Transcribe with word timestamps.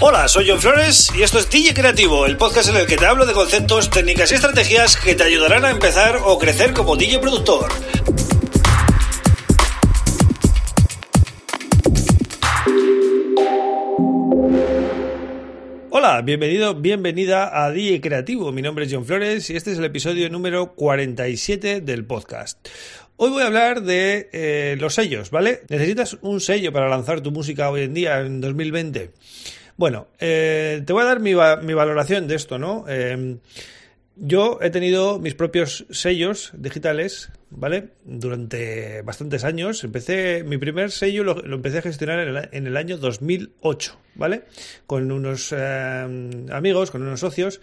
Hola, 0.00 0.26
soy 0.26 0.48
John 0.48 0.60
Flores 0.60 1.12
y 1.16 1.22
esto 1.22 1.38
es 1.38 1.48
DJ 1.48 1.72
Creativo, 1.72 2.26
el 2.26 2.36
podcast 2.36 2.68
en 2.68 2.76
el 2.76 2.86
que 2.86 2.96
te 2.96 3.06
hablo 3.06 3.26
de 3.26 3.32
conceptos, 3.32 3.90
técnicas 3.90 4.32
y 4.32 4.34
estrategias 4.34 4.96
que 4.96 5.14
te 5.14 5.22
ayudarán 5.22 5.64
a 5.64 5.70
empezar 5.70 6.18
o 6.24 6.36
crecer 6.36 6.74
como 6.74 6.96
DJ 6.96 7.20
productor. 7.20 7.70
Hola, 15.90 16.22
bienvenido, 16.22 16.74
bienvenida 16.74 17.64
a 17.64 17.70
DJ 17.70 18.00
Creativo. 18.00 18.50
Mi 18.50 18.62
nombre 18.62 18.86
es 18.86 18.92
John 18.92 19.06
Flores 19.06 19.48
y 19.48 19.56
este 19.56 19.72
es 19.72 19.78
el 19.78 19.84
episodio 19.84 20.28
número 20.28 20.74
47 20.74 21.80
del 21.80 22.04
podcast. 22.04 22.58
Hoy 23.16 23.30
voy 23.30 23.42
a 23.44 23.46
hablar 23.46 23.82
de 23.82 24.28
eh, 24.32 24.76
los 24.80 24.94
sellos, 24.94 25.30
¿vale? 25.30 25.62
¿Necesitas 25.68 26.18
un 26.20 26.40
sello 26.40 26.72
para 26.72 26.88
lanzar 26.88 27.20
tu 27.20 27.30
música 27.30 27.70
hoy 27.70 27.82
en 27.82 27.94
día, 27.94 28.20
en 28.20 28.40
2020? 28.40 29.12
Bueno, 29.76 30.06
eh, 30.18 30.82
te 30.86 30.92
voy 30.92 31.02
a 31.02 31.06
dar 31.06 31.20
mi, 31.20 31.34
valoración 31.34 32.28
de 32.28 32.36
esto, 32.36 32.58
¿no? 32.58 32.84
Eh, 32.88 33.38
yo 34.16 34.58
he 34.62 34.70
tenido 34.70 35.18
mis 35.18 35.34
propios 35.34 35.86
sellos 35.90 36.52
digitales, 36.56 37.30
¿vale? 37.50 37.90
Durante 38.04 39.02
bastantes 39.02 39.42
años. 39.42 39.82
Empecé, 39.82 40.44
mi 40.44 40.56
primer 40.56 40.92
sello 40.92 41.24
lo, 41.24 41.44
empecé 41.44 41.78
a 41.78 41.82
gestionar 41.82 42.48
en 42.52 42.66
el, 42.66 42.76
año 42.76 42.96
2008, 42.96 43.98
¿vale? 44.14 44.44
Con 44.86 45.10
unos 45.10 45.52
eh, 45.56 46.46
amigos, 46.52 46.92
con 46.92 47.02
unos 47.02 47.20
socios. 47.20 47.60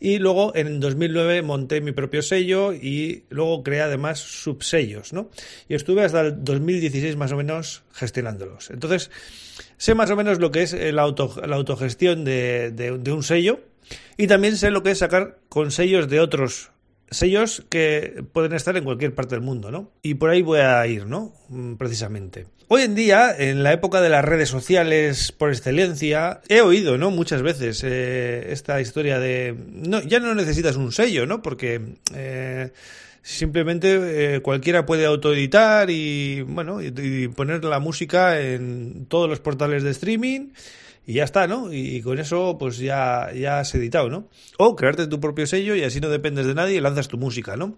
Y 0.00 0.18
luego 0.18 0.56
en 0.56 0.80
2009 0.80 1.42
monté 1.42 1.80
mi 1.80 1.92
propio 1.92 2.22
sello 2.22 2.72
y 2.72 3.22
luego 3.30 3.62
creé 3.62 3.82
además 3.82 4.18
subsellos, 4.18 5.12
¿no? 5.12 5.30
Y 5.68 5.74
estuve 5.74 6.02
hasta 6.02 6.22
el 6.22 6.42
2016 6.42 7.14
más 7.14 7.30
o 7.30 7.36
menos 7.36 7.84
gestionándolos. 7.92 8.70
Entonces, 8.70 9.12
sé 9.76 9.94
más 9.94 10.10
o 10.10 10.16
menos 10.16 10.40
lo 10.40 10.50
que 10.50 10.62
es 10.62 10.74
auto, 10.74 11.40
la 11.46 11.54
autogestión 11.54 12.24
de 12.24 13.12
un 13.12 13.22
sello 13.22 13.60
y 14.16 14.26
también 14.26 14.56
sé 14.56 14.70
lo 14.70 14.82
que 14.82 14.92
es 14.92 14.98
sacar 14.98 15.38
con 15.48 15.70
sellos 15.70 16.08
de 16.08 16.20
otros 16.20 16.72
sellos 17.12 17.64
que 17.68 18.24
pueden 18.32 18.52
estar 18.52 18.76
en 18.76 18.84
cualquier 18.84 19.14
parte 19.14 19.34
del 19.34 19.44
mundo, 19.44 19.70
¿no? 19.70 19.90
Y 20.02 20.14
por 20.14 20.30
ahí 20.30 20.42
voy 20.42 20.60
a 20.60 20.86
ir, 20.86 21.06
¿no? 21.06 21.32
Mm, 21.48 21.74
precisamente. 21.74 22.46
Hoy 22.68 22.82
en 22.82 22.94
día, 22.94 23.34
en 23.36 23.62
la 23.62 23.72
época 23.72 24.00
de 24.00 24.08
las 24.08 24.24
redes 24.24 24.48
sociales 24.48 25.30
por 25.32 25.50
excelencia, 25.50 26.40
he 26.48 26.62
oído, 26.62 26.96
¿no? 26.96 27.10
Muchas 27.10 27.42
veces 27.42 27.82
eh, 27.84 28.50
esta 28.50 28.80
historia 28.80 29.18
de... 29.18 29.54
No, 29.68 30.00
ya 30.02 30.20
no 30.20 30.34
necesitas 30.34 30.76
un 30.76 30.92
sello, 30.92 31.26
¿no? 31.26 31.42
Porque... 31.42 31.80
Eh, 32.14 32.72
simplemente 33.24 34.34
eh, 34.34 34.40
cualquiera 34.40 34.84
puede 34.84 35.06
autoeditar 35.06 35.90
y 35.90 36.40
bueno 36.40 36.82
y 36.82 37.28
poner 37.28 37.62
la 37.62 37.78
música 37.78 38.40
en 38.40 39.06
todos 39.06 39.30
los 39.30 39.38
portales 39.38 39.84
de 39.84 39.90
streaming 39.90 40.48
y 41.06 41.14
ya 41.14 41.24
está, 41.24 41.46
¿no? 41.46 41.72
Y, 41.72 42.00
con 42.02 42.18
eso 42.18 42.56
pues 42.58 42.78
ya, 42.78 43.30
ya 43.34 43.60
has 43.60 43.74
editado, 43.74 44.08
¿no? 44.08 44.28
O 44.58 44.76
crearte 44.76 45.06
tu 45.06 45.20
propio 45.20 45.46
sello 45.46 45.74
y 45.74 45.82
así 45.82 46.00
no 46.00 46.08
dependes 46.08 46.46
de 46.46 46.54
nadie 46.54 46.76
y 46.76 46.80
lanzas 46.80 47.08
tu 47.08 47.18
música, 47.18 47.56
¿no? 47.56 47.76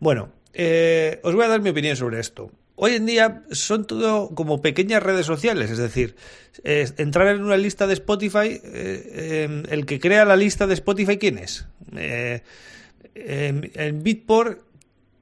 Bueno, 0.00 0.32
eh, 0.52 1.20
os 1.22 1.34
voy 1.34 1.44
a 1.44 1.48
dar 1.48 1.60
mi 1.60 1.70
opinión 1.70 1.96
sobre 1.96 2.20
esto. 2.20 2.50
Hoy 2.76 2.94
en 2.94 3.06
día 3.06 3.44
son 3.52 3.86
todo 3.86 4.34
como 4.34 4.60
pequeñas 4.60 5.02
redes 5.02 5.26
sociales, 5.26 5.70
es 5.70 5.78
decir, 5.78 6.16
entrar 6.64 7.28
en 7.28 7.42
una 7.42 7.56
lista 7.56 7.86
de 7.86 7.94
Spotify, 7.94 8.60
eh, 8.64 9.44
em, 9.44 9.62
el 9.70 9.86
que 9.86 10.00
crea 10.00 10.24
la 10.24 10.36
lista 10.36 10.66
de 10.66 10.74
Spotify, 10.74 11.16
¿quién 11.16 11.38
es? 11.38 11.66
Eh, 11.96 12.42
en 13.14 14.02
Bitport, 14.02 14.62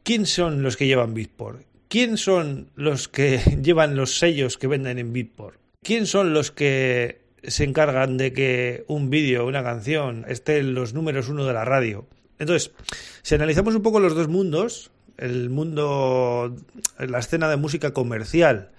¿quién 0.02 0.24
son 0.24 0.62
los 0.62 0.78
que 0.78 0.86
llevan 0.86 1.12
Bitport? 1.12 1.62
¿Quién 1.88 2.16
son 2.16 2.70
los 2.74 3.08
que 3.08 3.38
llevan 3.62 3.96
los 3.96 4.18
sellos 4.18 4.56
que 4.56 4.66
venden 4.66 4.98
en 4.98 5.12
Bitport? 5.12 5.58
¿Quién 5.82 6.06
son 6.06 6.32
los 6.32 6.50
que 6.50 7.21
se 7.42 7.64
encargan 7.64 8.16
de 8.16 8.32
que 8.32 8.84
un 8.88 9.10
vídeo, 9.10 9.46
una 9.46 9.62
canción, 9.62 10.24
esté 10.28 10.58
en 10.58 10.74
los 10.74 10.94
números 10.94 11.28
uno 11.28 11.44
de 11.44 11.52
la 11.52 11.64
radio. 11.64 12.06
Entonces, 12.38 12.72
si 13.22 13.34
analizamos 13.34 13.74
un 13.74 13.82
poco 13.82 14.00
los 14.00 14.14
dos 14.14 14.28
mundos, 14.28 14.90
el 15.16 15.50
mundo, 15.50 16.56
la 16.98 17.18
escena 17.18 17.48
de 17.48 17.56
música 17.56 17.92
comercial, 17.92 18.70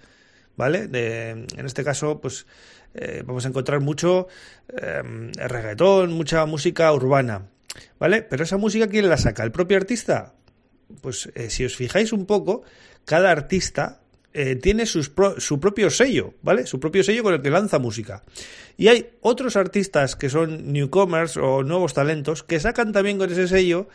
¿vale? 0.56 0.90
en 0.92 1.66
este 1.66 1.84
caso, 1.84 2.20
pues 2.20 2.46
eh, 2.94 3.24
vamos 3.26 3.46
a 3.46 3.50
encontrar 3.50 3.80
mucho 3.80 4.28
eh, 4.70 5.02
reggaetón, 5.36 6.12
mucha 6.14 6.46
música 6.46 6.92
urbana, 6.94 7.48
¿vale? 8.00 8.22
Pero 8.22 8.44
esa 8.44 8.58
música, 8.58 8.88
¿quién 8.88 9.10
la 9.10 9.18
saca? 9.18 9.44
¿El 9.44 9.52
propio 9.52 9.78
artista? 9.78 10.34
Pues 11.02 11.30
eh, 11.34 11.50
si 11.50 11.66
os 11.66 11.76
fijáis 11.76 12.14
un 12.14 12.26
poco, 12.26 12.64
cada 13.06 13.32
artista 13.32 14.03
eh, 14.34 14.56
tiene 14.56 14.86
su 14.86 15.60
propio 15.60 15.90
sello, 15.90 16.34
¿vale? 16.42 16.66
Su 16.66 16.80
propio 16.80 17.04
sello 17.04 17.24
con 17.24 17.34
el 17.34 17.42
que 17.42 17.50
lanza 17.50 17.80
música. 17.80 18.24
Y 18.78 18.88
hay 18.88 19.12
otros 19.22 19.56
artistas 19.56 20.16
que 20.16 20.30
son 20.30 20.74
newcomers 20.74 21.38
o 21.38 21.64
nuevos 21.64 21.94
talentos 21.94 22.44
que 22.44 22.60
sacan 22.60 22.92
también 22.92 23.18
con 23.18 23.32
ese 23.32 23.48
sello 23.48 23.88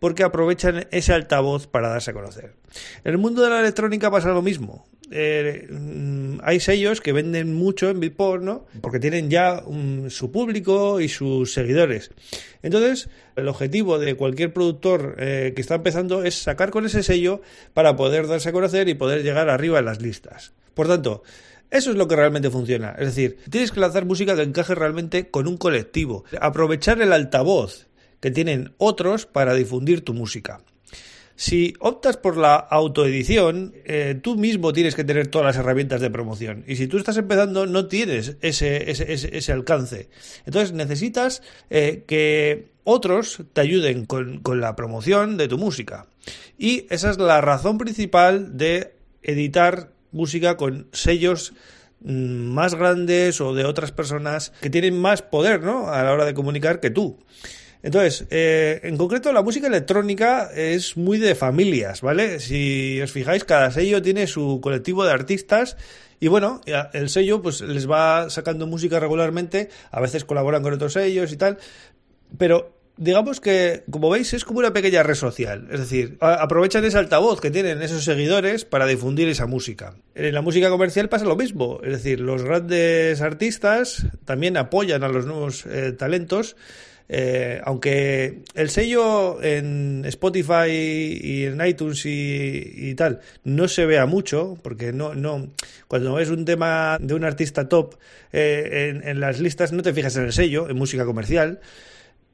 porque 0.00 0.24
aprovechan 0.24 0.86
ese 0.90 1.12
altavoz 1.12 1.66
para 1.66 1.88
darse 1.88 2.10
a 2.10 2.14
conocer. 2.14 2.54
En 3.04 3.12
el 3.12 3.18
mundo 3.18 3.42
de 3.42 3.50
la 3.50 3.60
electrónica 3.60 4.10
pasa 4.10 4.28
lo 4.30 4.42
mismo. 4.42 4.86
Eh, 5.10 5.68
mm, 5.70 6.38
hay 6.42 6.60
sellos 6.60 7.00
que 7.00 7.12
venden 7.12 7.54
mucho 7.54 7.90
en 7.90 8.00
Beatport, 8.00 8.42
¿no? 8.42 8.66
Porque 8.80 8.98
tienen 8.98 9.30
ya 9.30 9.62
su 10.08 10.32
público 10.32 11.00
y 11.00 11.08
sus 11.08 11.52
seguidores. 11.52 12.10
Entonces, 12.62 13.08
el 13.36 13.48
objetivo 13.48 13.98
de 13.98 14.14
cualquier 14.14 14.52
productor 14.52 15.16
eh, 15.18 15.52
que 15.54 15.60
está 15.60 15.76
empezando 15.76 16.24
es 16.24 16.34
sacar 16.34 16.70
con 16.70 16.86
ese 16.86 17.02
sello 17.02 17.42
para 17.74 17.96
poder 17.96 18.26
darse 18.26 18.48
a 18.48 18.52
conocer 18.52 18.88
y 18.88 18.94
poder 18.94 19.22
llegar 19.22 19.48
arriba 19.48 19.78
en 19.78 19.84
las 19.84 20.00
listas. 20.00 20.52
Por 20.74 20.88
tanto, 20.88 21.22
eso 21.70 21.90
es 21.90 21.96
lo 21.96 22.08
que 22.08 22.16
realmente 22.16 22.50
funciona. 22.50 22.94
Es 22.98 23.06
decir, 23.06 23.38
tienes 23.50 23.72
que 23.72 23.80
lanzar 23.80 24.04
música 24.04 24.36
que 24.36 24.42
encaje 24.42 24.74
realmente 24.74 25.30
con 25.30 25.46
un 25.46 25.56
colectivo. 25.56 26.24
Aprovechar 26.40 27.00
el 27.02 27.12
altavoz 27.12 27.86
que 28.20 28.30
tienen 28.30 28.74
otros 28.78 29.26
para 29.26 29.54
difundir 29.54 30.02
tu 30.02 30.14
música. 30.14 30.60
Si 31.36 31.74
optas 31.80 32.16
por 32.16 32.36
la 32.36 32.54
autoedición, 32.54 33.74
eh, 33.84 34.18
tú 34.22 34.36
mismo 34.36 34.72
tienes 34.72 34.94
que 34.94 35.04
tener 35.04 35.26
todas 35.26 35.46
las 35.46 35.56
herramientas 35.56 36.00
de 36.00 36.10
promoción. 36.10 36.64
Y 36.66 36.76
si 36.76 36.86
tú 36.86 36.96
estás 36.96 37.16
empezando, 37.16 37.66
no 37.66 37.86
tienes 37.86 38.36
ese, 38.40 38.90
ese, 38.90 39.52
alcance. 39.52 40.08
Entonces 40.46 40.72
necesitas 40.72 41.42
eh, 41.70 42.04
que 42.06 42.68
otros 42.84 43.42
te 43.52 43.60
ayuden 43.62 44.04
con, 44.06 44.40
con 44.40 44.60
la 44.60 44.76
promoción 44.76 45.36
de 45.36 45.48
tu 45.48 45.58
música. 45.58 46.06
Y 46.56 46.86
esa 46.90 47.10
es 47.10 47.18
la 47.18 47.40
razón 47.40 47.78
principal 47.78 48.56
de 48.56 48.94
editar 49.22 49.90
música 50.12 50.56
con 50.56 50.86
sellos 50.92 51.52
mm, 52.00 52.12
más 52.12 52.74
grandes 52.74 53.40
o 53.40 53.54
de 53.54 53.64
otras 53.64 53.90
personas 53.92 54.52
que 54.60 54.70
tienen 54.70 55.00
más 55.00 55.22
poder 55.22 55.62
¿no? 55.62 55.88
a 55.88 56.02
la 56.02 56.12
hora 56.12 56.24
de 56.24 56.34
comunicar 56.34 56.80
que 56.80 56.90
tú. 56.90 57.18
Entonces, 57.84 58.26
eh, 58.30 58.80
en 58.82 58.96
concreto, 58.96 59.30
la 59.30 59.42
música 59.42 59.66
electrónica 59.66 60.50
es 60.54 60.96
muy 60.96 61.18
de 61.18 61.34
familias, 61.34 62.00
¿vale? 62.00 62.40
Si 62.40 62.98
os 63.02 63.12
fijáis, 63.12 63.44
cada 63.44 63.70
sello 63.70 64.00
tiene 64.00 64.26
su 64.26 64.60
colectivo 64.62 65.04
de 65.04 65.12
artistas 65.12 65.76
y 66.18 66.28
bueno, 66.28 66.62
el 66.94 67.10
sello 67.10 67.42
pues 67.42 67.60
les 67.60 67.88
va 67.88 68.30
sacando 68.30 68.66
música 68.66 68.98
regularmente, 69.00 69.68
a 69.90 70.00
veces 70.00 70.24
colaboran 70.24 70.62
con 70.62 70.72
otros 70.72 70.94
sellos 70.94 71.30
y 71.30 71.36
tal, 71.36 71.58
pero 72.38 72.74
digamos 72.96 73.42
que, 73.42 73.84
como 73.90 74.08
veis, 74.08 74.32
es 74.32 74.46
como 74.46 74.60
una 74.60 74.72
pequeña 74.72 75.02
red 75.02 75.14
social. 75.14 75.68
Es 75.70 75.80
decir, 75.80 76.16
aprovechan 76.20 76.86
ese 76.86 76.96
altavoz 76.96 77.38
que 77.42 77.50
tienen 77.50 77.82
esos 77.82 78.02
seguidores 78.02 78.64
para 78.64 78.86
difundir 78.86 79.28
esa 79.28 79.46
música. 79.46 79.96
En 80.14 80.32
la 80.32 80.40
música 80.40 80.70
comercial 80.70 81.10
pasa 81.10 81.26
lo 81.26 81.36
mismo. 81.36 81.80
Es 81.82 81.92
decir, 81.92 82.20
los 82.20 82.44
grandes 82.44 83.20
artistas 83.20 84.06
también 84.24 84.56
apoyan 84.56 85.02
a 85.02 85.08
los 85.08 85.26
nuevos 85.26 85.66
eh, 85.66 85.92
talentos 85.92 86.56
eh, 87.08 87.60
aunque 87.64 88.44
el 88.54 88.70
sello 88.70 89.42
en 89.42 90.04
Spotify 90.06 90.70
y 90.70 91.44
en 91.44 91.64
iTunes 91.64 92.02
y, 92.06 92.94
tal 92.94 93.20
no 93.44 93.68
se 93.68 93.84
vea 93.84 94.06
mucho, 94.06 94.56
porque 94.62 94.92
no, 94.92 95.14
no, 95.14 95.52
cuando 95.86 96.14
ves 96.14 96.30
un 96.30 96.44
tema 96.44 96.96
de 97.00 97.14
un 97.14 97.24
artista 97.24 97.68
top 97.68 97.96
eh, 98.32 99.00
en, 99.04 99.20
las 99.20 99.38
listas 99.38 99.72
no 99.72 99.82
te 99.82 99.92
fijas 99.92 100.16
en 100.16 100.24
el 100.24 100.32
sello, 100.32 100.68
en 100.70 100.76
música 100.76 101.04
comercial, 101.04 101.60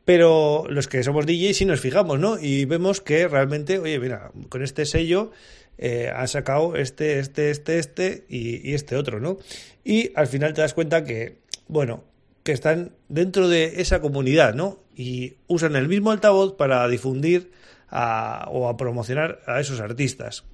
pero 0.04 0.64
los 0.68 0.86
que 0.86 1.02
somos 1.02 1.26
DJs 1.26 1.56
sí 1.56 1.64
nos 1.64 1.80
fijamos, 1.80 2.18
¿no? 2.18 2.38
Y 2.38 2.64
vemos 2.64 3.00
que 3.00 3.26
realmente, 3.26 3.78
oye, 3.78 3.98
mira, 3.98 4.30
con 4.48 4.62
este 4.62 4.86
sello 4.86 5.32
eh, 5.78 6.12
ha 6.14 6.26
sacado 6.26 6.76
este, 6.76 7.18
este, 7.18 7.50
este, 7.50 7.78
este 7.78 8.24
y, 8.28 8.68
y 8.68 8.74
este 8.74 8.96
otro, 8.96 9.18
¿no? 9.18 9.38
Y 9.84 10.12
al 10.14 10.26
final 10.26 10.54
te 10.54 10.60
das 10.60 10.74
cuenta 10.74 11.04
que, 11.04 11.38
bueno, 11.68 12.04
que 12.42 12.52
están 12.52 12.92
dentro 13.08 13.48
de 13.48 13.80
esa 13.80 14.00
comunidad, 14.00 14.54
¿no? 14.54 14.78
Y 14.94 15.34
usan 15.46 15.76
el 15.76 15.88
mismo 15.88 16.10
altavoz 16.10 16.54
para 16.54 16.86
difundir 16.88 17.52
o 17.90 18.68
a 18.68 18.76
promocionar 18.76 19.40
a 19.46 19.60
esos 19.60 19.80
artistas. 19.80 20.44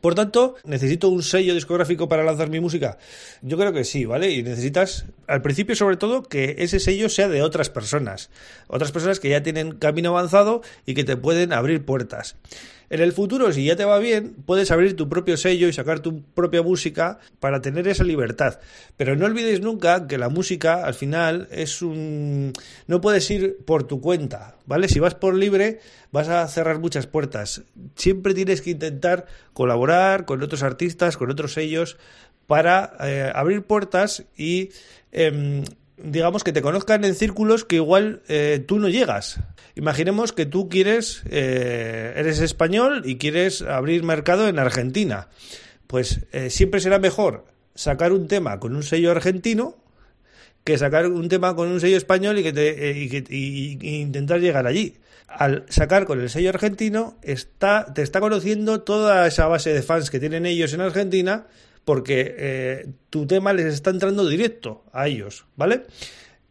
Por 0.00 0.14
tanto, 0.14 0.56
¿necesito 0.64 1.08
un 1.08 1.22
sello 1.22 1.54
discográfico 1.54 2.08
para 2.08 2.24
lanzar 2.24 2.50
mi 2.50 2.60
música? 2.60 2.98
Yo 3.42 3.56
creo 3.56 3.72
que 3.72 3.84
sí, 3.84 4.04
¿vale? 4.04 4.30
Y 4.30 4.42
necesitas, 4.42 5.06
al 5.26 5.42
principio 5.42 5.74
sobre 5.76 5.96
todo, 5.96 6.22
que 6.22 6.56
ese 6.58 6.78
sello 6.78 7.08
sea 7.08 7.28
de 7.28 7.42
otras 7.42 7.70
personas. 7.70 8.30
Otras 8.66 8.92
personas 8.92 9.20
que 9.20 9.30
ya 9.30 9.42
tienen 9.42 9.72
camino 9.72 10.10
avanzado 10.10 10.62
y 10.86 10.94
que 10.94 11.04
te 11.04 11.16
pueden 11.16 11.52
abrir 11.52 11.84
puertas. 11.84 12.36
En 12.90 13.00
el 13.00 13.12
futuro, 13.12 13.52
si 13.52 13.64
ya 13.64 13.76
te 13.76 13.84
va 13.84 13.98
bien, 13.98 14.34
puedes 14.46 14.70
abrir 14.70 14.96
tu 14.96 15.08
propio 15.08 15.36
sello 15.36 15.68
y 15.68 15.72
sacar 15.72 16.00
tu 16.00 16.22
propia 16.22 16.62
música 16.62 17.18
para 17.40 17.60
tener 17.60 17.88
esa 17.88 18.04
libertad. 18.04 18.60
Pero 18.96 19.16
no 19.16 19.26
olvidéis 19.26 19.60
nunca 19.60 20.06
que 20.06 20.18
la 20.18 20.28
música, 20.28 20.84
al 20.84 20.94
final, 20.94 21.48
es 21.50 21.82
un... 21.82 22.52
no 22.86 23.00
puedes 23.00 23.30
ir 23.30 23.58
por 23.64 23.84
tu 23.84 24.00
cuenta, 24.00 24.56
¿vale? 24.66 24.88
Si 24.88 25.00
vas 25.00 25.14
por 25.14 25.34
libre, 25.34 25.80
vas 26.12 26.28
a 26.28 26.46
cerrar 26.48 26.78
muchas 26.78 27.06
puertas. 27.06 27.62
Siempre 27.96 28.34
tienes 28.34 28.60
que 28.60 28.70
intentar 28.70 29.26
colaborar 29.52 30.24
con 30.24 30.42
otros 30.42 30.62
artistas, 30.62 31.16
con 31.16 31.30
otros 31.30 31.54
sellos, 31.54 31.96
para 32.46 32.92
eh, 33.00 33.32
abrir 33.34 33.62
puertas 33.62 34.24
y... 34.36 34.70
Em, 35.12 35.64
digamos 35.96 36.44
que 36.44 36.52
te 36.52 36.62
conozcan 36.62 37.04
en 37.04 37.14
círculos 37.14 37.64
que 37.64 37.76
igual 37.76 38.22
eh, 38.28 38.62
tú 38.66 38.78
no 38.78 38.88
llegas. 38.88 39.40
Imaginemos 39.74 40.32
que 40.32 40.46
tú 40.46 40.68
quieres, 40.68 41.22
eh, 41.30 42.14
eres 42.16 42.40
español 42.40 43.02
y 43.04 43.16
quieres 43.16 43.62
abrir 43.62 44.02
mercado 44.02 44.48
en 44.48 44.58
Argentina. 44.58 45.28
Pues 45.86 46.20
eh, 46.32 46.50
siempre 46.50 46.80
será 46.80 46.98
mejor 46.98 47.44
sacar 47.74 48.12
un 48.12 48.28
tema 48.28 48.60
con 48.60 48.74
un 48.74 48.82
sello 48.82 49.10
argentino 49.10 49.76
que 50.64 50.78
sacar 50.78 51.06
un 51.08 51.28
tema 51.28 51.54
con 51.54 51.68
un 51.68 51.78
sello 51.78 51.96
español 51.96 52.38
y, 52.38 52.42
que 52.42 52.52
te, 53.22 53.86
intentar 53.86 54.40
llegar 54.40 54.66
allí. 54.66 54.96
Al 55.28 55.66
sacar 55.68 56.06
con 56.06 56.20
el 56.20 56.30
sello 56.30 56.48
argentino, 56.48 57.18
está, 57.22 57.92
te 57.92 58.02
está 58.02 58.20
conociendo 58.20 58.80
toda 58.80 59.26
esa 59.26 59.46
base 59.46 59.74
de 59.74 59.82
fans 59.82 60.10
que 60.10 60.20
tienen 60.20 60.46
ellos 60.46 60.72
en 60.72 60.80
Argentina 60.80 61.46
porque 61.84 62.34
eh, 62.38 62.86
tu 63.10 63.26
tema 63.26 63.52
les 63.52 63.66
está 63.66 63.90
entrando 63.90 64.26
directo 64.26 64.84
a 64.92 65.08
ellos, 65.08 65.46
¿vale? 65.56 65.82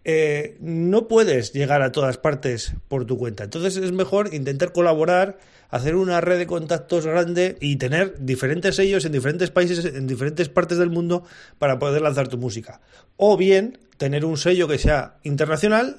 Eh, 0.05 0.57
no 0.59 1.07
puedes 1.07 1.53
llegar 1.53 1.81
a 1.81 1.91
todas 1.91 2.17
partes 2.17 2.73
por 2.89 3.05
tu 3.05 3.17
cuenta. 3.17 3.45
Entonces 3.45 3.77
es 3.77 3.91
mejor 3.91 4.33
intentar 4.33 4.73
colaborar, 4.73 5.39
hacer 5.69 5.95
una 5.95 6.19
red 6.19 6.37
de 6.37 6.47
contactos 6.47 7.05
grande 7.05 7.57
y 7.61 7.77
tener 7.77 8.15
diferentes 8.19 8.75
sellos 8.75 9.05
en 9.05 9.13
diferentes 9.13 9.49
países, 9.49 9.85
en 9.85 10.05
diferentes 10.05 10.49
partes 10.49 10.77
del 10.77 10.89
mundo 10.89 11.23
para 11.57 11.79
poder 11.79 12.01
lanzar 12.01 12.27
tu 12.27 12.37
música. 12.37 12.81
O 13.15 13.37
bien 13.37 13.79
tener 13.97 14.25
un 14.25 14.37
sello 14.37 14.67
que 14.67 14.77
sea 14.77 15.17
internacional 15.23 15.97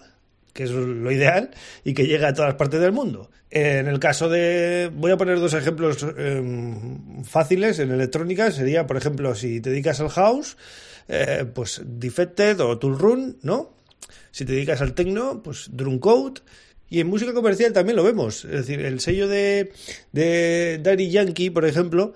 que 0.54 0.62
es 0.62 0.70
lo 0.70 1.12
ideal, 1.12 1.50
y 1.84 1.92
que 1.92 2.06
llegue 2.06 2.24
a 2.24 2.32
todas 2.32 2.54
partes 2.54 2.80
del 2.80 2.92
mundo. 2.92 3.30
En 3.50 3.86
el 3.86 3.98
caso 3.98 4.28
de. 4.30 4.90
Voy 4.94 5.10
a 5.10 5.16
poner 5.18 5.38
dos 5.38 5.52
ejemplos 5.52 6.06
em, 6.16 7.22
fáciles 7.24 7.78
en 7.80 7.90
electrónica. 7.90 8.50
Sería, 8.50 8.86
por 8.86 8.96
ejemplo, 8.96 9.34
si 9.34 9.60
te 9.60 9.70
dedicas 9.70 10.00
al 10.00 10.08
house, 10.08 10.56
eh, 11.08 11.44
pues 11.52 11.82
Defected 11.84 12.60
o 12.60 12.78
Tool 12.78 12.98
Run, 12.98 13.38
¿no? 13.42 13.74
Si 14.30 14.44
te 14.44 14.52
dedicas 14.52 14.80
al 14.80 14.94
techno, 14.94 15.42
pues 15.42 15.68
Drumcode. 15.72 16.40
Y 16.88 17.00
en 17.00 17.08
música 17.08 17.34
comercial 17.34 17.72
también 17.72 17.96
lo 17.96 18.04
vemos. 18.04 18.44
Es 18.44 18.66
decir, 18.66 18.80
el 18.80 19.00
sello 19.00 19.28
de, 19.28 19.72
de 20.12 20.80
Daddy 20.82 21.10
Yankee, 21.10 21.50
por 21.50 21.64
ejemplo, 21.64 22.12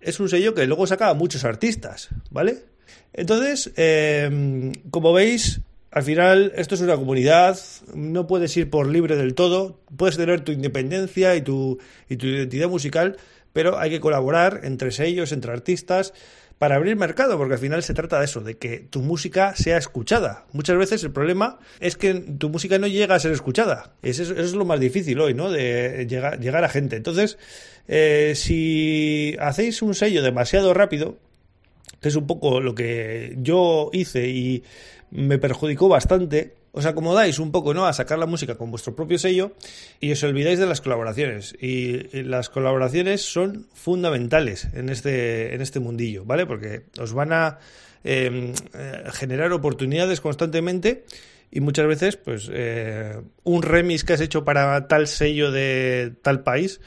es 0.00 0.20
un 0.20 0.28
sello 0.28 0.54
que 0.54 0.66
luego 0.66 0.86
saca 0.86 1.08
a 1.08 1.14
muchos 1.14 1.44
artistas, 1.44 2.08
¿vale? 2.30 2.64
Entonces, 3.12 3.72
em, 3.76 4.72
como 4.90 5.12
veis, 5.12 5.60
al 5.94 6.02
final, 6.02 6.52
esto 6.56 6.74
es 6.74 6.80
una 6.80 6.96
comunidad, 6.96 7.56
no 7.94 8.26
puedes 8.26 8.56
ir 8.56 8.68
por 8.68 8.88
libre 8.88 9.14
del 9.14 9.34
todo, 9.34 9.78
puedes 9.96 10.16
tener 10.16 10.40
tu 10.40 10.50
independencia 10.50 11.36
y 11.36 11.42
tu, 11.42 11.78
y 12.08 12.16
tu 12.16 12.26
identidad 12.26 12.68
musical, 12.68 13.16
pero 13.52 13.78
hay 13.78 13.90
que 13.90 14.00
colaborar 14.00 14.62
entre 14.64 14.90
ellos, 15.06 15.30
entre 15.30 15.52
artistas, 15.52 16.12
para 16.58 16.74
abrir 16.74 16.96
mercado, 16.96 17.38
porque 17.38 17.54
al 17.54 17.60
final 17.60 17.84
se 17.84 17.94
trata 17.94 18.18
de 18.18 18.24
eso, 18.24 18.40
de 18.40 18.58
que 18.58 18.80
tu 18.80 19.02
música 19.02 19.54
sea 19.54 19.78
escuchada. 19.78 20.46
Muchas 20.50 20.76
veces 20.76 21.04
el 21.04 21.12
problema 21.12 21.60
es 21.78 21.96
que 21.96 22.14
tu 22.14 22.48
música 22.48 22.76
no 22.80 22.88
llega 22.88 23.14
a 23.14 23.20
ser 23.20 23.30
escuchada. 23.30 23.94
Eso 24.02 24.24
es, 24.34 24.52
lo 24.52 24.64
más 24.64 24.80
difícil 24.80 25.20
hoy, 25.20 25.32
¿no? 25.32 25.48
De 25.48 26.08
llegar, 26.08 26.40
llegar 26.40 26.64
a 26.64 26.68
gente. 26.68 26.96
Entonces, 26.96 27.38
eh, 27.86 28.32
si 28.34 29.36
hacéis 29.38 29.80
un 29.80 29.94
sello 29.94 30.22
demasiado 30.22 30.74
rápido, 30.74 31.18
que 32.04 32.10
es 32.10 32.16
un 32.16 32.26
poco 32.26 32.60
lo 32.60 32.74
que 32.74 33.34
yo 33.38 33.88
hice 33.94 34.28
y 34.28 34.62
me 35.10 35.38
perjudicó 35.38 35.88
bastante. 35.88 36.52
Os 36.72 36.84
acomodáis 36.84 37.38
un 37.38 37.50
poco, 37.50 37.72
¿no? 37.72 37.86
A 37.86 37.94
sacar 37.94 38.18
la 38.18 38.26
música 38.26 38.56
con 38.56 38.70
vuestro 38.70 38.94
propio 38.94 39.18
sello 39.18 39.52
y 40.00 40.12
os 40.12 40.22
olvidáis 40.22 40.58
de 40.58 40.66
las 40.66 40.82
colaboraciones. 40.82 41.56
Y 41.58 42.20
las 42.24 42.50
colaboraciones 42.50 43.22
son 43.22 43.68
fundamentales 43.72 44.68
en 44.74 44.90
este, 44.90 45.54
en 45.54 45.62
este 45.62 45.80
mundillo, 45.80 46.26
¿vale? 46.26 46.44
Porque 46.44 46.82
os 47.00 47.14
van 47.14 47.32
a 47.32 47.58
em, 48.04 48.52
eh, 48.74 49.04
generar 49.14 49.50
oportunidades 49.54 50.20
constantemente 50.20 51.06
y 51.50 51.60
muchas 51.60 51.86
veces, 51.86 52.18
pues, 52.18 52.50
eh, 52.52 53.18
un 53.44 53.62
remix 53.62 54.04
que 54.04 54.12
has 54.12 54.20
hecho 54.20 54.44
para 54.44 54.88
tal 54.88 55.06
sello 55.06 55.50
de 55.50 56.12
tal 56.20 56.42
país 56.42 56.82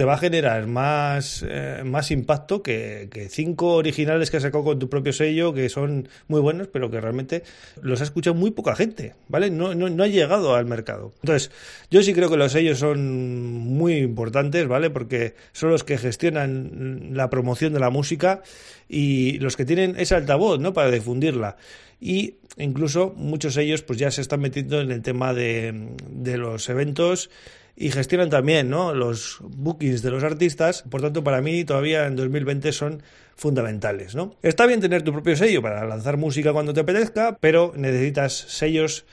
te 0.00 0.06
va 0.06 0.14
a 0.14 0.16
generar 0.16 0.66
más, 0.66 1.44
eh, 1.46 1.82
más 1.84 2.10
impacto 2.10 2.62
que, 2.62 3.28
cinco 3.28 3.74
originales 3.74 4.30
que 4.30 4.38
has 4.38 4.42
sacado 4.44 4.64
con 4.64 4.78
tu 4.78 4.88
propio 4.88 5.12
sello, 5.12 5.52
que 5.52 5.68
son 5.68 6.08
muy 6.26 6.40
buenos, 6.40 6.68
pero 6.68 6.90
que 6.90 7.02
realmente 7.02 7.42
los 7.82 8.00
ha 8.00 8.04
escuchado 8.04 8.32
muy 8.32 8.50
poca 8.50 8.74
gente, 8.74 9.12
¿vale? 9.28 9.50
No, 9.50 9.74
no, 9.74 9.90
no 9.90 10.02
ha 10.02 10.06
llegado 10.06 10.54
al 10.54 10.64
mercado. 10.64 11.12
Entonces, 11.20 11.50
yo 11.90 12.02
sí 12.02 12.14
creo 12.14 12.30
que 12.30 12.38
los 12.38 12.52
sellos 12.52 12.78
son 12.78 13.52
muy 13.52 13.98
importantes, 13.98 14.66
¿vale? 14.66 14.88
Porque 14.88 15.34
son 15.52 15.68
los 15.68 15.84
que 15.84 15.98
gestionan 15.98 17.10
la 17.12 17.28
promoción 17.28 17.74
de 17.74 17.80
la 17.80 17.90
música 17.90 18.40
y 18.88 19.38
los 19.40 19.54
que 19.54 19.66
tienen 19.66 19.96
ese 19.98 20.14
altavoz, 20.14 20.58
¿no? 20.60 20.72
Para 20.72 20.90
difundirla 20.90 21.58
y 22.00 22.36
incluso 22.56 23.12
muchos 23.16 23.54
de 23.54 23.64
ellos 23.64 23.82
pues 23.82 23.98
ya 23.98 24.10
se 24.10 24.20
están 24.20 24.40
metiendo 24.40 24.80
en 24.80 24.90
el 24.90 25.02
tema 25.02 25.34
de, 25.34 25.88
de 26.08 26.36
los 26.38 26.68
eventos 26.68 27.30
y 27.76 27.90
gestionan 27.90 28.28
también 28.28 28.68
¿no? 28.68 28.94
los 28.94 29.38
bookings 29.40 30.02
de 30.02 30.10
los 30.10 30.22
artistas. 30.22 30.84
Por 30.90 31.00
tanto, 31.00 31.24
para 31.24 31.40
mí 31.40 31.64
todavía 31.64 32.06
en 32.06 32.16
2020 32.16 32.72
son 32.72 33.02
fundamentales. 33.36 34.14
¿no? 34.14 34.36
Está 34.42 34.66
bien 34.66 34.80
tener 34.80 35.02
tu 35.02 35.12
propio 35.12 35.34
sello 35.34 35.62
para 35.62 35.86
lanzar 35.86 36.16
música 36.18 36.52
cuando 36.52 36.74
te 36.74 36.80
apetezca, 36.80 37.38
pero 37.40 37.72
necesitas 37.76 38.34
sellos 38.34 39.06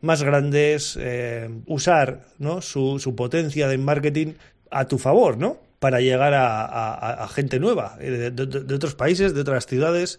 más 0.00 0.22
grandes, 0.22 0.98
eh, 1.00 1.50
usar 1.66 2.22
¿no? 2.38 2.62
su, 2.62 2.98
su 2.98 3.14
potencia 3.14 3.68
de 3.68 3.78
marketing 3.78 4.32
a 4.70 4.86
tu 4.86 4.98
favor, 4.98 5.38
¿no? 5.38 5.58
Para 5.78 6.00
llegar 6.00 6.32
a, 6.34 7.28
gente 7.28 7.60
nueva, 7.60 7.98
eh, 8.00 8.30
de, 8.32 8.74
otros 8.74 8.94
países, 8.94 9.34
de 9.34 9.40
otras 9.42 9.66
ciudades. 9.66 10.18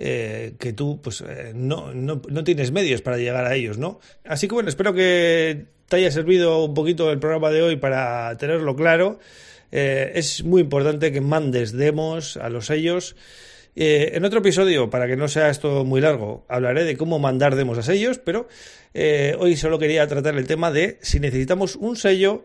Eh, 0.00 0.54
que 0.60 0.72
tú 0.72 1.00
pues 1.02 1.24
no, 1.54 1.92
no, 1.92 2.22
no, 2.28 2.44
tienes 2.44 2.70
medios 2.70 3.02
para 3.02 3.16
llegar 3.16 3.44
a 3.44 3.56
ellos, 3.56 3.78
¿no? 3.78 3.98
Así 4.24 4.46
que 4.46 4.54
bueno, 4.54 4.68
espero 4.68 4.94
que 4.94 5.66
te 5.88 5.96
haya 5.96 6.10
servido 6.10 6.64
un 6.64 6.74
poquito 6.74 7.10
el 7.10 7.18
programa 7.18 7.50
de 7.50 7.62
hoy 7.62 7.76
para 7.76 8.36
tenerlo 8.36 8.76
claro. 8.76 9.18
Eh, 9.72 10.12
es 10.14 10.44
muy 10.44 10.62
importante 10.62 11.12
que 11.12 11.20
mandes 11.20 11.72
demos 11.72 12.36
a 12.36 12.48
los 12.48 12.66
sellos. 12.66 13.16
Eh, 13.76 14.12
en 14.14 14.24
otro 14.24 14.40
episodio, 14.40 14.90
para 14.90 15.06
que 15.06 15.16
no 15.16 15.28
sea 15.28 15.50
esto 15.50 15.84
muy 15.84 16.00
largo, 16.00 16.44
hablaré 16.48 16.84
de 16.84 16.96
cómo 16.96 17.18
mandar 17.18 17.54
demos 17.54 17.78
a 17.78 17.82
sellos, 17.82 18.18
pero 18.18 18.48
eh, 18.92 19.36
hoy 19.38 19.56
solo 19.56 19.78
quería 19.78 20.06
tratar 20.06 20.36
el 20.36 20.46
tema 20.46 20.70
de 20.72 20.98
si 21.00 21.20
necesitamos 21.20 21.76
un 21.76 21.96
sello 21.96 22.44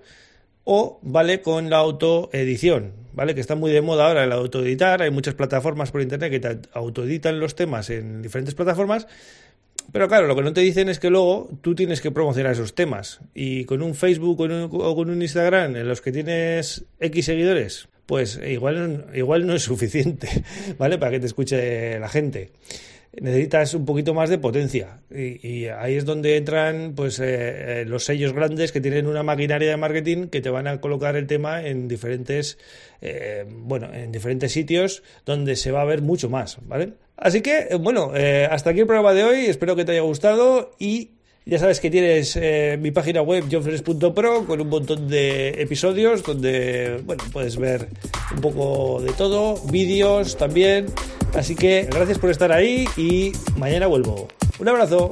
o 0.63 0.99
vale 1.01 1.41
con 1.41 1.69
la 1.69 1.77
autoedición, 1.77 2.93
¿vale? 3.13 3.35
Que 3.35 3.41
está 3.41 3.55
muy 3.55 3.71
de 3.71 3.81
moda 3.81 4.07
ahora 4.07 4.23
el 4.23 4.31
autoeditar, 4.31 5.01
hay 5.01 5.11
muchas 5.11 5.33
plataformas 5.33 5.91
por 5.91 6.01
internet 6.01 6.31
que 6.31 6.39
te 6.39 6.59
autoeditan 6.73 7.39
los 7.39 7.55
temas 7.55 7.89
en 7.89 8.21
diferentes 8.21 8.55
plataformas 8.55 9.07
pero 9.91 10.07
claro, 10.07 10.27
lo 10.27 10.35
que 10.35 10.41
no 10.41 10.53
te 10.53 10.61
dicen 10.61 10.89
es 10.89 10.99
que 10.99 11.09
luego 11.09 11.49
tú 11.61 11.75
tienes 11.75 12.01
que 12.01 12.11
promocionar 12.11 12.53
esos 12.53 12.73
temas. 12.73 13.19
Y 13.33 13.65
con 13.65 13.81
un 13.81 13.95
Facebook 13.95 14.39
o 14.39 14.95
con 14.95 15.09
un 15.09 15.21
Instagram 15.21 15.75
en 15.75 15.87
los 15.87 16.01
que 16.01 16.11
tienes 16.11 16.85
X 16.99 17.25
seguidores, 17.25 17.89
pues 18.05 18.39
igual, 18.45 19.07
igual 19.13 19.45
no 19.45 19.53
es 19.53 19.63
suficiente, 19.63 20.27
¿vale? 20.79 20.97
Para 20.97 21.11
que 21.11 21.19
te 21.19 21.27
escuche 21.27 21.99
la 21.99 22.09
gente. 22.09 22.51
Necesitas 23.21 23.75
un 23.75 23.85
poquito 23.85 24.15
más 24.15 24.29
de 24.29 24.39
potencia. 24.39 25.01
Y, 25.11 25.67
ahí 25.67 25.95
es 25.95 26.05
donde 26.05 26.35
entran 26.35 26.93
pues 26.95 27.19
eh, 27.19 27.81
eh, 27.81 27.85
los 27.85 28.05
sellos 28.05 28.33
grandes 28.33 28.71
que 28.71 28.81
tienen 28.81 29.05
una 29.05 29.21
maquinaria 29.21 29.69
de 29.69 29.77
marketing 29.77 30.27
que 30.29 30.41
te 30.41 30.49
van 30.49 30.67
a 30.67 30.81
colocar 30.81 31.15
el 31.15 31.27
tema 31.27 31.63
en 31.63 31.87
diferentes, 31.87 32.57
eh, 33.01 33.45
bueno, 33.47 33.93
en 33.93 34.11
diferentes 34.11 34.51
sitios 34.51 35.03
donde 35.25 35.55
se 35.55 35.71
va 35.71 35.81
a 35.81 35.85
ver 35.85 36.01
mucho 36.01 36.27
más, 36.27 36.57
¿vale? 36.63 36.93
Así 37.15 37.41
que, 37.41 37.67
eh, 37.69 37.75
bueno, 37.75 38.11
hasta 38.49 38.71
aquí 38.71 38.79
el 38.79 38.87
programa 38.87 39.13
de 39.13 39.23
hoy. 39.23 39.45
Espero 39.45 39.75
que 39.75 39.85
te 39.85 39.91
haya 39.91 40.01
gustado 40.01 40.71
y 40.79 41.11
ya 41.45 41.59
sabes 41.59 41.79
que 41.79 41.89
tienes 41.89 42.37
eh, 42.37 42.77
mi 42.79 42.91
página 42.91 43.21
web 43.21 43.45
johnfres.pro 43.51 44.45
con 44.45 44.61
un 44.61 44.69
montón 44.69 45.07
de 45.07 45.49
episodios 45.61 46.23
donde, 46.23 47.01
bueno, 47.05 47.23
puedes 47.31 47.57
ver 47.57 47.89
un 48.33 48.41
poco 48.41 49.01
de 49.01 49.11
todo, 49.13 49.55
vídeos 49.69 50.37
también. 50.37 50.87
Así 51.33 51.55
que 51.55 51.87
gracias 51.91 52.19
por 52.19 52.29
estar 52.29 52.51
ahí 52.51 52.87
y 52.95 53.33
mañana 53.57 53.87
vuelvo. 53.87 54.27
Un 54.59 54.69
abrazo. 54.69 55.09